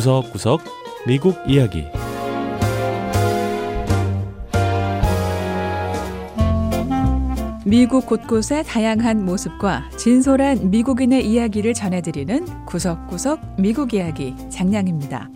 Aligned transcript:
구석구석 0.00 0.62
미국 1.06 1.36
이야기 1.46 1.84
미국 7.66 8.06
곳곳의 8.06 8.64
다양한 8.64 9.26
모습과 9.26 9.90
진솔한 9.98 10.70
미국인의 10.70 11.26
이야기를 11.26 11.74
전해드리는 11.74 12.64
구석구석 12.64 13.60
미국 13.60 13.92
이야기 13.92 14.34
장량입니다. 14.48 15.28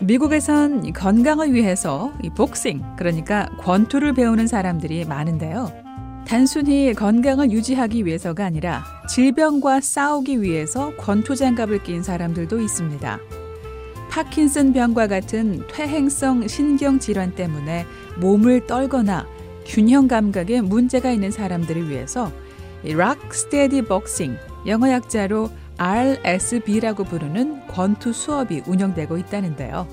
미국에선 0.00 0.92
건강을 0.92 1.54
위해서 1.54 2.12
복싱, 2.36 2.82
그러니까 2.96 3.48
권투를 3.60 4.12
배우는 4.14 4.48
사람들이 4.48 5.04
많은데요. 5.04 5.70
단순히 6.26 6.94
건강을 6.94 7.52
유지하기 7.52 8.06
위해서가 8.06 8.44
아니라 8.44 8.82
질병과 9.08 9.82
싸우기 9.82 10.42
위해서 10.42 10.92
권투 10.96 11.36
장갑을 11.36 11.84
낀 11.84 12.02
사람들도 12.02 12.60
있습니다. 12.60 13.20
파킨슨 14.12 14.74
병과 14.74 15.06
같은 15.06 15.66
퇴행성 15.68 16.46
신경 16.46 16.98
질환 16.98 17.34
때문에 17.34 17.86
몸을 18.20 18.66
떨거나 18.66 19.26
균형 19.64 20.06
감각에 20.06 20.60
문제가 20.60 21.10
있는 21.10 21.30
사람들을 21.30 21.88
위해서 21.88 22.30
락 22.84 23.32
스테디 23.32 23.82
복싱, 23.82 24.36
영어 24.66 24.90
약자로 24.90 25.48
RSB라고 25.78 27.04
부르는 27.04 27.66
권투 27.68 28.12
수업이 28.12 28.64
운영되고 28.66 29.16
있다는데요. 29.16 29.88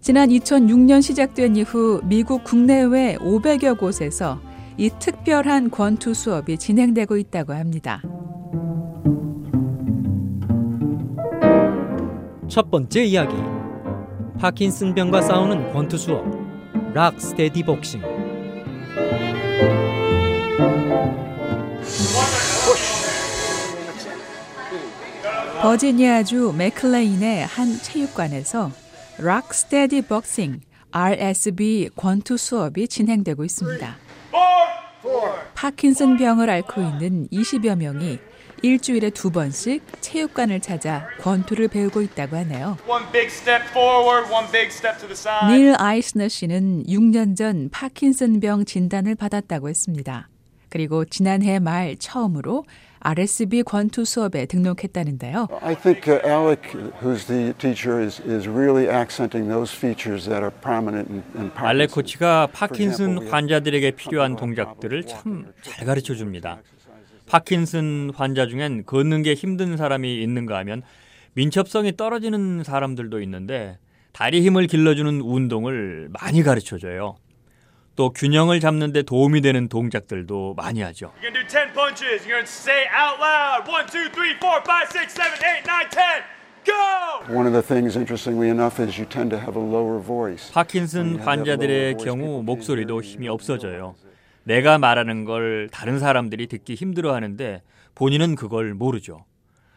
지난 0.00 0.28
2006년 0.28 1.02
시작된 1.02 1.56
이후 1.56 2.02
미국 2.04 2.44
국내외 2.44 3.16
500여 3.16 3.76
곳에서 3.76 4.40
이 4.76 4.90
특별한 5.00 5.72
권투 5.72 6.14
수업이 6.14 6.56
진행되고 6.56 7.16
있다고 7.16 7.52
합니다. 7.52 8.00
첫 12.54 12.70
번째 12.70 13.02
이야기. 13.02 13.34
파킨슨병과 14.38 15.22
싸우는 15.22 15.72
권투 15.72 15.98
수업. 15.98 16.24
Rock 16.94 17.20
Steady 17.20 17.64
Boxing. 17.64 18.00
버지니아주 25.62 26.54
맥클레인의 26.56 27.44
한 27.44 27.76
체육관에서 27.82 28.70
Rock 29.18 29.52
Steady 29.52 30.02
Boxing 30.02 30.60
RSB 30.92 31.90
권투 31.96 32.36
수업이 32.36 32.86
진행되고 32.86 33.44
있습니다. 33.44 33.96
파킨슨 35.56 36.18
병을 36.18 36.48
앓고 36.48 36.80
있는 36.80 37.26
20여 37.32 37.74
명이 37.74 38.20
일주일에 38.62 39.10
두 39.10 39.30
번씩 39.30 39.82
체육관을 40.00 40.60
찾아 40.60 41.06
권투를 41.20 41.68
배우고 41.68 42.02
있다고 42.02 42.36
하네요. 42.38 42.76
닐 45.48 45.74
아이스너 45.78 46.28
씨는 46.28 46.84
6년 46.84 47.36
전 47.36 47.68
파킨슨 47.70 48.40
병 48.40 48.64
진단을 48.64 49.14
받았다고 49.14 49.68
했습니다. 49.68 50.28
그리고 50.70 51.04
지난해 51.04 51.58
말 51.60 51.94
처음으로 51.96 52.64
RSB 52.98 53.62
권투 53.62 54.04
수업에 54.04 54.46
등록했다는데요. 54.46 55.46
I 55.60 55.74
think 55.76 56.08
uh, 56.10 56.26
Alec, 56.26 56.62
who's 57.02 57.26
the 57.26 57.52
teacher, 57.58 58.00
is, 58.02 58.18
is 58.26 58.48
really 58.48 58.88
accenting 58.88 59.46
those 59.48 59.70
features 59.72 60.24
that 60.26 60.42
are 60.42 60.50
prominent 60.50 61.08
in, 61.10 61.22
in 61.36 61.50
알렉 61.54 61.54
Parkinson's. 61.54 61.94
코치가 61.94 62.48
파킨슨 62.52 63.28
환자들에게 63.28 63.90
필요한 63.92 64.36
동작들을 64.36 65.04
참 65.06 65.52
잘 65.62 65.86
가르쳐 65.86 66.14
줍니다. 66.14 66.60
파킨슨 67.34 68.12
환자 68.14 68.46
중엔 68.46 68.84
걷는 68.86 69.24
게 69.24 69.34
힘든 69.34 69.76
사람이 69.76 70.22
있는가 70.22 70.56
하면 70.58 70.82
민첩성이 71.32 71.96
떨어지는 71.96 72.62
사람들도 72.62 73.20
있는데 73.22 73.76
다리 74.12 74.40
힘을 74.42 74.68
길러주는 74.68 75.20
운동을 75.20 76.10
많이 76.12 76.44
가르쳐 76.44 76.78
줘요. 76.78 77.16
또 77.96 78.12
균형을 78.12 78.60
잡는 78.60 78.92
데 78.92 79.02
도움이 79.02 79.40
되는 79.40 79.68
동작들도 79.68 80.54
많이 80.54 80.80
하죠. 80.82 81.12
You're 81.20 81.34
gonna 81.34 81.42
do 81.42 81.48
10 81.48 81.74
punches. 81.74 82.22
You're 82.22 82.38
gonna 82.38 82.46
say 82.46 82.86
out 82.86 83.18
loud 83.18 83.66
1, 83.66 83.86
2, 83.90 84.14
3, 84.14 84.38
4, 84.38 84.62
5, 84.62 84.92
6, 84.94 85.10
7, 85.10 85.32
8, 85.42 85.64
9, 85.64 85.90
10. 85.90 86.04
Go! 86.64 87.34
One 87.34 87.46
of 87.48 87.52
the 87.52 87.62
things, 87.62 87.96
interestingly 87.96 88.48
enough, 88.48 88.78
is 88.78 88.96
you 88.96 89.06
tend 89.06 89.30
to 89.30 89.40
have 89.40 89.56
a 89.56 89.60
lower 89.60 89.98
voice. 90.00 90.52
파킨슨 90.52 91.18
환자들의 91.18 91.96
경우 91.96 92.44
목소리도 92.44 93.02
힘이 93.02 93.26
없어져요. 93.26 93.96
내가 94.44 94.78
말하는 94.78 95.24
걸 95.24 95.68
다른 95.72 95.98
사람들이 95.98 96.46
듣기 96.46 96.74
힘들어 96.74 97.14
하는데 97.14 97.62
본인은 97.94 98.34
그걸 98.34 98.74
모르죠. 98.74 99.24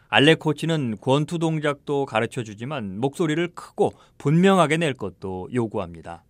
알렉 0.09 0.39
코치는 0.39 0.97
권투 1.01 1.39
동작도 1.39 2.05
가르쳐 2.05 2.44
주지만 2.44 3.00
목소리를 3.00 3.50
크고 3.53 3.94
분명하게 4.17 4.77
낼 4.77 4.94
것도 4.94 5.50
요구합니다. 5.53 6.23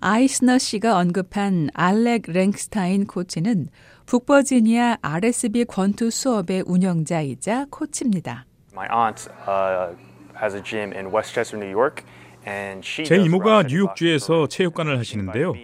아이스너 0.00 0.58
씨가 0.58 0.98
언급한 0.98 1.70
알렉 1.72 2.24
랭스타인 2.28 3.06
코치는 3.06 3.68
북버지니아 4.06 4.98
RSB 5.00 5.64
권투 5.64 6.10
수업의 6.10 6.64
운영자이자 6.66 7.66
코치입니다. 7.70 8.44
My 8.72 8.86
aunt 8.92 9.30
uh, 9.48 9.96
has 10.40 10.54
a 10.54 10.62
gym 10.62 10.92
in 10.92 11.06
Westchester, 11.06 11.58
New 11.58 11.72
York, 11.72 12.04
and 12.46 12.86
she 12.86 13.06
제 13.06 13.16
이모가 13.16 13.64
뉴욕주에서 13.64 14.46
체육관을 14.48 14.98
하시는데요. 14.98 15.54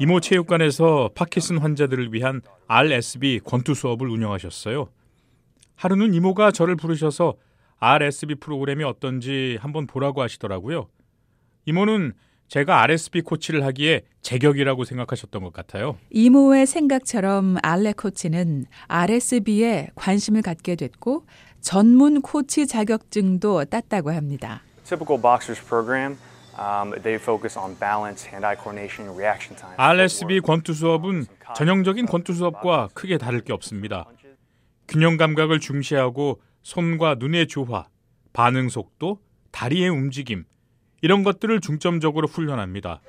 이모 0.00 0.20
체육관에서 0.20 1.10
파킨슨 1.14 1.58
환자들을 1.58 2.12
위한 2.12 2.40
RSB 2.68 3.40
권투 3.44 3.74
수업을 3.74 4.08
운영하셨어요. 4.08 4.88
하루는 5.74 6.14
이모가 6.14 6.52
저를 6.52 6.76
부르셔서 6.76 7.34
RSB 7.80 8.36
프로그램이 8.36 8.84
어떤지 8.84 9.58
한번 9.60 9.86
보라고 9.86 10.22
하시더라고요. 10.22 10.88
이모는 11.66 12.12
제가 12.46 12.82
RSB 12.82 13.22
코치를 13.22 13.64
하기에 13.64 14.02
제격이라고 14.22 14.84
생각하셨던 14.84 15.42
것 15.42 15.52
같아요. 15.52 15.98
이모의 16.10 16.66
생각처럼 16.66 17.56
알렉 17.62 17.96
코치는 17.96 18.66
RSB에 18.86 19.90
관심을 19.96 20.42
갖게 20.42 20.76
됐고 20.76 21.26
전문 21.60 22.22
코치 22.22 22.66
자격증도 22.66 23.64
땄다고 23.66 24.12
합니다. 24.12 24.62
Typical 24.84 25.20
boxers 25.20 25.62
program, 25.62 26.16
um, 26.58 26.92
they 27.02 27.14
focus 27.16 27.56
on 27.58 27.78
balance, 27.78 28.26
hand-eye 28.28 28.56
coordination, 28.56 29.08
reaction 29.14 29.56
time. 29.56 29.74
RSB 29.76 30.40
권투 30.40 30.72
수업은 30.74 31.26
전형적인 31.54 32.06
권투 32.06 32.32
수업과 32.34 32.88
크게 32.94 33.18
다를 33.18 33.40
게 33.40 33.52
없습니다. 33.52 34.04
균형 34.88 35.16
감각을 35.16 35.60
중시하고 35.60 36.40
손과 36.62 37.16
눈의 37.18 37.46
조화, 37.48 37.86
반응 38.32 38.68
속도, 38.68 39.18
다리의 39.52 39.88
움직임 39.88 40.44
이런 41.02 41.22
것들을 41.22 41.60
중점적으로 41.60 42.26
훈련합니다. 42.28 43.00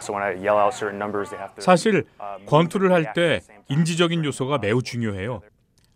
So 0.00 0.12
when 0.12 0.22
I 0.22 0.34
yell 0.36 0.58
out 0.60 0.74
certain 0.76 0.98
numbers, 1.00 1.30
they 1.30 1.40
have 1.40 1.54
to 1.54 1.62
사실 1.62 2.04
uh, 2.20 2.44
권투를 2.46 2.92
할 2.92 3.14
때. 3.14 3.40
인지적인 3.70 4.22
요소가 4.26 4.58
매우 4.58 4.82
중요해요. 4.82 5.40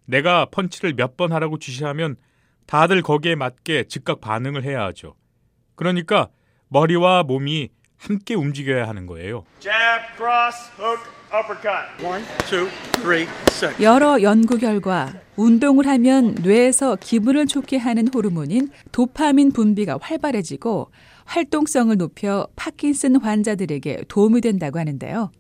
내가 0.07 0.47
펀치를 0.47 0.95
몇 0.95 1.19
번 1.19 1.33
하라고 1.33 1.59
지시하면 1.59 2.17
다들 2.69 3.01
거기에 3.01 3.35
맞게 3.35 3.85
즉각 3.89 4.21
반응을 4.21 4.63
해야 4.63 4.85
하죠. 4.85 5.15
그러니까 5.75 6.29
머리와 6.69 7.23
몸이 7.23 7.71
함께 7.97 8.35
움직여야 8.35 8.87
하는 8.87 9.07
거예요. 9.07 9.45
Jab, 9.59 10.05
cross, 10.17 10.71
hook, 10.79 11.01
uppercut. 11.33 12.05
One, 12.05 12.23
two, 12.47 12.69
three, 13.01 13.27
six. 13.49 13.83
여러 13.83 14.21
연구 14.21 14.59
결과 14.59 15.15
운동을 15.37 15.87
하면 15.87 16.35
뇌에서 16.43 16.97
기분을 16.97 17.47
좋게 17.47 17.79
하는 17.79 18.07
호르몬인 18.09 18.69
도파민 18.93 19.51
분비가 19.51 19.99
활발해지고 20.03 20.91
활동성을 21.25 21.97
높여 21.97 22.49
파킨슨 22.55 23.17
환자들에게 23.17 24.05
도움이 24.09 24.43
된다고 24.43 24.79
하는데요. 24.79 25.33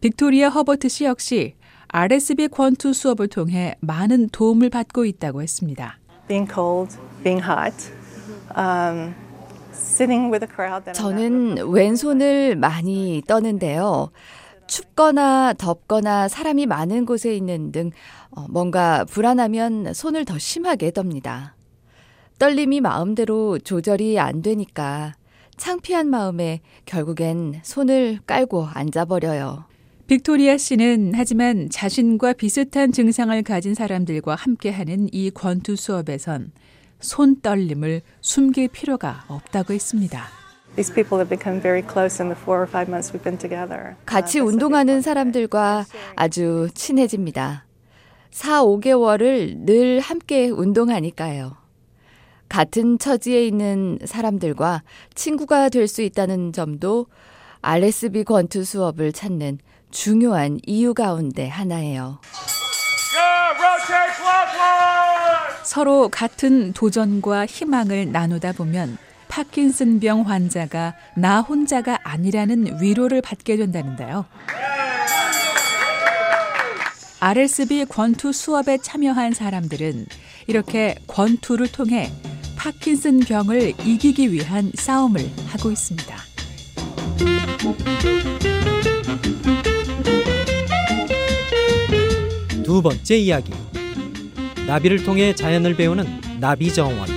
빅토리아 0.00 0.48
허버트 0.48 0.88
씨 0.88 1.04
역시 1.04 1.54
RSB 1.86 2.48
권투 2.48 2.92
수업을 2.92 3.28
통해 3.28 3.76
많은 3.80 4.30
도움을 4.30 4.68
받고 4.68 5.04
있다고 5.04 5.42
했습니다. 5.42 5.99
Being 6.30 6.46
cold, 6.46 6.96
being 7.24 7.42
hot, 7.42 7.74
um, 8.54 9.14
sitting 9.72 10.30
with 10.30 10.44
a 10.44 10.46
crowd 10.46 10.84
that 10.84 10.96
I'm 10.96 11.02
not 11.02 11.18
저는 11.18 11.72
왼손을 11.74 12.54
많이 12.54 13.20
떠는데요. 13.26 14.10
춥거나 14.68 15.54
덥거나 15.54 16.28
사람이 16.28 16.66
많은 16.66 17.04
곳에 17.04 17.34
있는 17.34 17.72
등 17.72 17.90
어, 18.30 18.46
뭔가 18.48 19.04
불안하면 19.04 19.92
손을 19.92 20.24
더 20.24 20.38
심하게 20.38 20.92
떱니다. 20.92 21.54
떨림이 22.38 22.80
마음대로 22.80 23.58
조절이 23.58 24.20
안 24.20 24.40
되니까 24.40 25.14
창피한 25.56 26.06
마음에 26.06 26.60
결국엔 26.86 27.60
손을 27.64 28.20
깔고 28.24 28.68
앉아버려요. 28.72 29.69
빅토리아 30.10 30.56
씨는 30.56 31.12
하지만 31.14 31.68
자신과 31.70 32.32
비슷한 32.32 32.90
증상을 32.90 33.40
가진 33.44 33.74
사람들과 33.74 34.34
함께하는 34.34 35.08
이 35.12 35.30
권투 35.30 35.76
수업에선 35.76 36.50
손 36.98 37.40
떨림을 37.40 38.02
숨길 38.20 38.66
필요가 38.66 39.22
없다고 39.28 39.72
했습니다. 39.72 40.24
These 40.74 40.92
people 40.96 41.24
have 41.24 41.28
become 41.28 41.62
very 41.62 41.84
close 41.88 42.20
in 42.20 42.34
the 42.34 42.42
four 42.42 42.60
or 42.60 42.68
five 42.68 42.90
months 42.90 43.12
we've 43.12 43.22
been 43.22 43.38
together. 43.38 43.94
같이 44.04 44.40
Uh, 44.40 44.52
운동하는 44.52 45.00
사람들과 45.00 45.86
아주 46.16 46.66
친해집니다. 46.74 47.66
4, 48.32 48.64
5개월을 48.64 49.64
늘 49.64 50.00
함께 50.00 50.50
운동하니까요. 50.50 51.56
같은 52.48 52.98
처지에 52.98 53.46
있는 53.46 54.00
사람들과 54.04 54.82
친구가 55.14 55.68
될 55.68 55.86
수 55.86 56.02
있다는 56.02 56.52
점도 56.52 57.06
RSB 57.62 58.24
권투 58.24 58.64
수업을 58.64 59.12
찾는 59.12 59.58
중요한 59.90 60.58
이유 60.66 60.94
가운데 60.94 61.48
하나예요. 61.48 62.20
서로 65.64 66.08
같은 66.08 66.72
도전과 66.72 67.46
희망을 67.46 68.10
나누다 68.10 68.52
보면 68.52 68.98
파킨슨병 69.28 70.22
환자가 70.22 70.94
나 71.16 71.40
혼자가 71.40 71.98
아니라는 72.02 72.82
위로를 72.82 73.22
받게 73.22 73.56
된다는데요. 73.56 74.26
RSB 77.20 77.84
권투 77.84 78.32
수업에 78.32 78.78
참여한 78.78 79.34
사람들은 79.34 80.06
이렇게 80.46 80.96
권투를 81.06 81.70
통해 81.70 82.10
파킨슨 82.56 83.20
병을 83.20 83.74
이기기 83.84 84.32
위한 84.32 84.72
싸움을 84.74 85.30
하고 85.46 85.70
있습니다. 85.70 86.16
두 92.70 92.80
번째 92.82 93.16
이야기. 93.16 93.52
나비를 94.68 95.02
통해 95.02 95.34
자연을 95.34 95.74
배우는 95.74 96.06
나비 96.38 96.72
정원. 96.72 97.08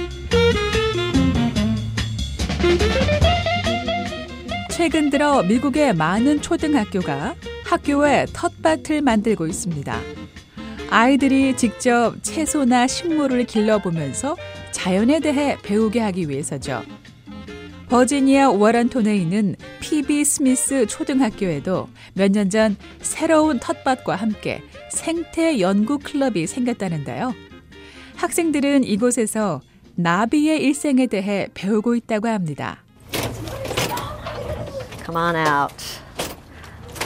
최근 4.72 5.12
들어 5.12 5.44
미국의 5.44 5.94
많은 5.94 6.42
초등학교가 6.42 7.36
학교에 7.66 8.26
텃밭을 8.34 9.04
만들고 9.04 9.46
있습니다. 9.46 9.96
아이들이 10.90 11.56
직접 11.56 12.16
채소나 12.24 12.88
식물을 12.88 13.46
길러보면서 13.46 14.36
자연에 14.72 15.20
대해 15.20 15.56
배우게 15.62 16.00
하기 16.00 16.30
위해서죠. 16.30 16.82
버지니아 17.94 18.50
워런톤에 18.50 19.16
있는 19.16 19.56
PB 19.80 20.26
스미스 20.26 20.88
초등학교에도 20.88 21.90
몇 22.16 22.32
년 22.32 22.50
전 22.50 22.76
새로운 23.02 23.60
텃밭과 23.60 24.16
함께 24.16 24.64
생태 24.90 25.60
연구 25.60 26.00
클럽이 26.00 26.48
생겼다는데요. 26.48 27.36
학생들은 28.16 28.84
이곳에서 28.84 29.62
나비의 29.94 30.64
일생에 30.64 31.06
대해 31.06 31.48
배우고 31.54 31.94
있다고 31.94 32.30
합니다. 32.30 32.84
Come 35.06 35.16
on 35.16 35.36
out. 35.36 35.76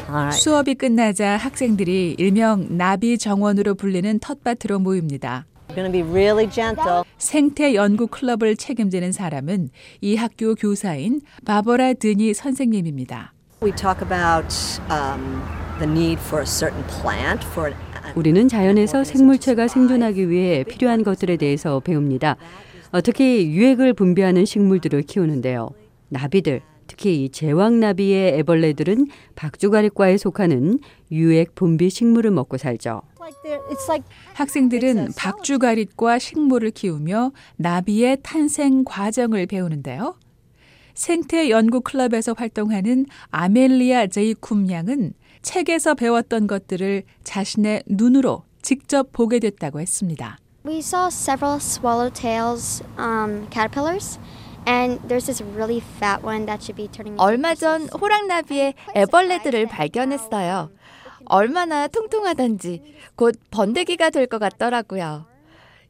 Alright. 0.07 0.41
수업이 0.41 0.75
끝나자 0.75 1.35
학생들이 1.35 2.15
일명 2.17 2.77
나비 2.77 3.17
정원으로 3.17 3.75
불리는 3.75 4.19
텃밭으로 4.19 4.79
모입니다. 4.79 5.45
Gonna 5.75 5.91
be 5.91 6.01
really 6.01 6.49
gentle. 6.49 7.03
생태 7.17 7.75
연구 7.75 8.07
클럽을 8.07 8.55
책임지는 8.55 9.11
사람은 9.11 9.69
이 10.01 10.15
학교 10.15 10.55
교사인 10.55 11.21
바버라 11.45 11.93
드니 11.93 12.33
선생님입니다. 12.33 13.33
We 13.61 13.71
talk 13.71 14.01
about 14.05 14.53
um, 14.91 15.41
the 15.79 15.89
need 15.89 16.19
for 16.21 16.41
a 16.41 16.45
certain 16.45 16.83
plant 16.87 17.45
for 17.47 17.69
an 17.69 17.87
우리는 18.15 18.47
자연에서 18.47 19.03
생물체가 19.03 19.67
생존하기 19.67 20.29
위해 20.29 20.63
필요한 20.63 21.03
것들에 21.03 21.35
대해서 21.37 21.79
배웁니다. 21.81 22.37
어, 22.91 23.01
특히 23.01 23.47
유액을 23.51 23.93
분비하는 23.93 24.45
식물들을 24.45 25.01
키우는데요. 25.03 25.69
나비들, 26.09 26.61
특히 26.87 27.25
이 27.25 27.29
제왕나비의 27.29 28.39
애벌레들은 28.39 29.07
박주가리과에 29.35 30.17
속하는 30.17 30.79
유액 31.11 31.53
분비 31.55 31.89
식물을 31.89 32.31
먹고 32.31 32.57
살죠. 32.57 33.01
학생들은 34.33 35.13
박주가릿과 35.15 36.19
식물을 36.19 36.71
키우며 36.71 37.31
나비의 37.57 38.17
탄생 38.23 38.83
과정을 38.83 39.45
배우는데요. 39.47 40.15
생태 40.93 41.49
연구 41.49 41.81
클럽에서 41.81 42.33
활동하는 42.35 43.05
아멜리아 43.29 44.07
제이쿰 44.07 44.69
양은 44.69 45.13
책에서 45.41 45.93
배웠던 45.93 46.47
것들을 46.47 47.03
자신의 47.23 47.83
눈으로 47.85 48.43
직접 48.61 49.11
보게 49.11 49.39
됐다고 49.39 49.79
했습니다. 49.79 50.39
We 50.65 50.79
saw 50.79 51.07
several 51.07 51.57
swallowtails 51.57 52.83
um, 52.97 53.47
caterpillars. 53.49 54.19
And 54.67 54.99
there's 55.07 55.27
this 55.27 55.41
really 55.41 55.79
fat 55.97 56.25
one 56.25 56.45
that 56.47 56.61
should 56.61 56.75
be 56.75 56.89
turning. 56.89 57.15
얼마 57.17 57.55
전 57.55 57.87
호랑나비의 57.87 58.73
애벌레들을 58.97 59.67
발견했어요. 59.67 60.71
얼마나 61.29 61.87
통통하던지 61.87 62.81
곧 63.15 63.35
번데기가 63.51 64.09
될 64.09 64.27
것 64.27 64.39
같더라고요. 64.39 65.25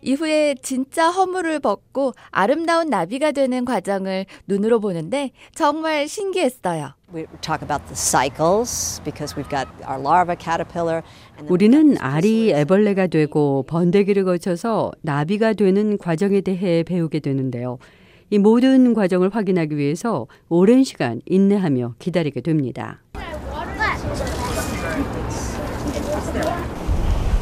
이후에 0.03 0.53
진짜 0.61 1.09
허물을 1.09 1.59
벗고 1.59 2.13
아름다운 2.29 2.87
나비가 2.89 3.31
되는 3.31 3.65
과정을 3.65 4.25
눈으로 4.45 4.79
보는데 4.79 5.31
정말 5.55 6.07
신기했어요. 6.07 6.93
We 7.13 7.25
talk 7.41 7.63
about 7.63 7.83
the 7.87 7.95
cycles 7.95 9.01
because 9.03 9.35
we've 9.35 9.49
got 9.49 9.67
our 9.89 9.99
larva 9.99 10.35
caterpillar. 10.39 11.01
우리는 11.49 11.97
알이 11.99 12.51
애벌레가 12.51 13.07
되고 13.07 13.63
번데기를 13.63 14.23
거쳐서 14.23 14.91
나비가 15.01 15.53
되는 15.53 15.97
과정에 15.97 16.41
대해 16.41 16.83
배우게 16.83 17.19
되는데요. 17.19 17.79
이 18.29 18.37
모든 18.37 18.93
과정을 18.93 19.29
확인하기 19.33 19.77
위해서 19.77 20.27
오랜 20.49 20.83
시간 20.83 21.21
인내하며 21.25 21.95
기다리게 21.97 22.41
됩니다. 22.41 23.01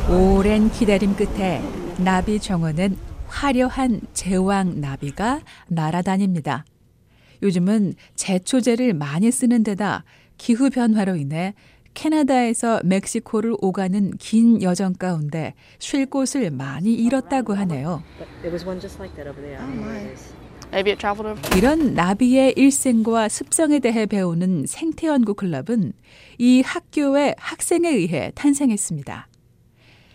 오랜 0.09 0.69
기다림 0.69 1.15
끝에 1.15 1.61
나비 1.97 2.39
정원은 2.39 2.97
화려한 3.27 4.01
제왕 4.13 4.79
나비가 4.79 5.41
날아다닙니다. 5.67 6.65
요즘은 7.41 7.93
제초제를 8.15 8.93
많이 8.93 9.31
쓰는 9.31 9.63
데다 9.63 10.03
기후 10.37 10.69
변화로 10.69 11.15
인해 11.15 11.53
캐나다에서 11.93 12.81
멕시코를 12.83 13.55
오가는 13.61 14.11
긴 14.17 14.61
여정 14.61 14.93
가운데 14.93 15.53
쉴 15.79 16.05
곳을 16.05 16.51
많이 16.51 16.93
잃었다고 16.93 17.53
하네요. 17.53 18.03
이런 21.55 21.93
나비의 21.93 22.53
일생과 22.57 23.29
습성에 23.29 23.79
대해 23.79 24.05
배우는 24.05 24.65
생태연구 24.67 25.35
클럽은 25.35 25.93
이 26.37 26.61
학교의 26.61 27.35
학생에 27.37 27.89
의해 27.89 28.31
탄생했습니다. 28.35 29.27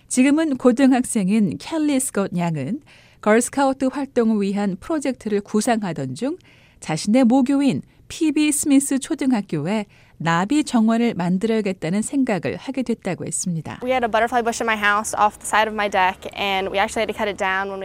지금은 0.09 0.57
고등학생인 0.57 1.57
켈리 1.59 1.99
스콧 2.01 2.37
양은 2.37 2.81
걸스카우트 3.21 3.87
활동을 3.87 4.41
위한 4.43 4.77
프로젝트를 4.81 5.41
구상하던 5.41 6.15
중 6.15 6.37
자신의 6.81 7.25
모교인 7.25 7.83
PB 8.09 8.51
스미스 8.51 8.99
초등학교에 8.99 9.87
나비 10.23 10.65
정원을 10.65 11.15
만들어야겠다는 11.15 12.03
생각을 12.03 12.57
하게 12.59 12.83
됐다고 12.83 13.25
했습니다. 13.25 13.81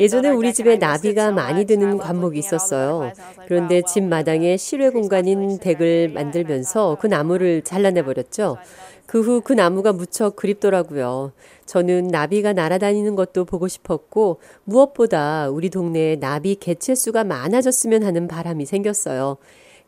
예전에 0.02 0.30
우리 0.32 0.54
집에 0.54 0.76
나비가 0.76 1.32
많이 1.32 1.66
드는 1.66 1.98
관목이 1.98 2.38
있었어요. 2.38 3.14
그런데 3.48 3.82
집 3.84 4.04
마당에 4.04 4.58
실외 4.58 4.90
공간인 4.90 5.60
덱을 5.60 6.10
만들면서 6.10 6.98
그 7.00 7.08
나무를 7.08 7.62
잘라내 7.62 8.04
버렸죠. 8.04 8.58
그 9.08 9.22
후 9.22 9.40
그 9.40 9.54
나무가 9.54 9.94
무척 9.94 10.36
그립더라고요. 10.36 11.32
저는 11.66 12.08
나비가 12.08 12.52
날아다니는 12.52 13.16
것도 13.16 13.46
보고 13.46 13.70
싶었고 13.70 14.42
무엇보다 14.66 15.48
우리 15.50 15.70
동네에 15.70 16.18
나비 16.18 16.56
개체 16.56 16.96
수가 16.96 17.24
많아졌으면 17.24 18.04
하는 18.04 18.28
바람이 18.28 18.66
생겼어요. 18.66 19.38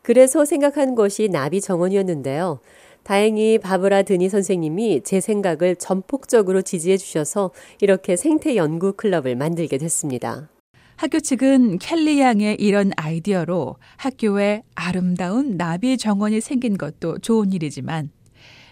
그래서 0.02 0.44
생각한 0.44 0.94
것이 0.94 1.28
나비 1.28 1.60
정원이었는데요. 1.60 2.60
다행히 3.02 3.58
바브라 3.58 4.02
드니 4.02 4.28
선생님이 4.28 5.02
제 5.02 5.20
생각을 5.20 5.76
전폭적으로 5.76 6.62
지지해 6.62 6.96
주셔서 6.98 7.52
이렇게 7.80 8.16
생태 8.16 8.54
연구 8.56 8.92
클럽을 8.92 9.34
만들게 9.34 9.78
됐습니다. 9.78 10.50
학교 10.96 11.20
측은 11.20 11.78
켈리 11.78 12.20
양의 12.20 12.56
이런 12.58 12.90
아이디어로 12.96 13.76
학교에 13.96 14.62
아름다운 14.74 15.56
나비 15.56 15.96
정원이 15.96 16.40
생긴 16.40 16.76
것도 16.76 17.18
좋은 17.18 17.52
일이지만 17.52 18.10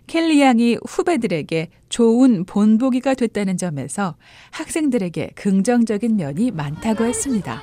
켈리 0.06 0.40
양이 0.40 0.76
후배들에게 0.86 1.68
좋은 1.88 2.44
본보기가 2.44 3.14
됐다는 3.14 3.56
점에서 3.56 4.16
학생들에게 4.50 5.30
긍정적인 5.34 6.16
면이 6.16 6.50
많다고 6.50 7.04
했습니다. 7.04 7.62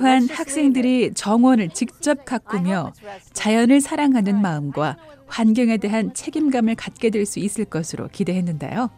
또한 0.00 0.28
학생들이 0.28 1.12
정원을 1.14 1.70
직접 1.70 2.24
가꾸며 2.24 2.92
자연을 3.32 3.80
사랑하는 3.80 4.40
마음과 4.40 4.96
환경에 5.26 5.76
대한 5.76 6.12
책임감을 6.14 6.74
갖게 6.74 7.10
될 7.10 7.24
수 7.26 7.38
있을 7.38 7.64
것으로 7.64 8.08
기대했는데요. 8.08 8.90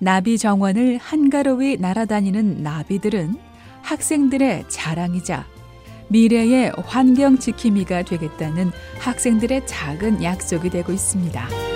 나비 0.00 0.36
정원을 0.36 0.98
한가로이 0.98 1.78
날아다니는 1.78 2.62
나비들은 2.62 3.36
학생들의 3.82 4.64
자랑이자 4.68 5.46
미래의 6.08 6.72
환경 6.84 7.38
지킴이가 7.38 8.02
되겠다는 8.02 8.70
학생들의 9.00 9.66
작은 9.66 10.22
약속이 10.22 10.70
되고 10.70 10.92
있습니다. 10.92 11.75